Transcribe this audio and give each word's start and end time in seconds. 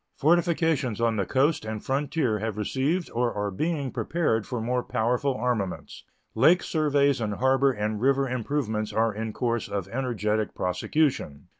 Fortifications 0.17 0.99
on 0.99 1.15
the 1.17 1.27
coast 1.27 1.63
and 1.63 1.85
frontier 1.85 2.39
have 2.39 2.57
received 2.57 3.11
or 3.11 3.31
are 3.35 3.51
being 3.51 3.91
prepared 3.91 4.47
for 4.47 4.59
more 4.59 4.81
powerful 4.81 5.35
armaments; 5.35 6.05
lake 6.33 6.63
surveys 6.63 7.21
and 7.21 7.35
harbor 7.35 7.71
and 7.71 8.01
river 8.01 8.27
improvements 8.27 8.91
are 8.91 9.13
in 9.13 9.31
course 9.31 9.67
of 9.67 9.87
energetic 9.89 10.55
prosecution. 10.55 11.49